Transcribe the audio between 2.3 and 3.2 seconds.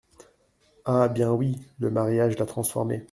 l’a transformée!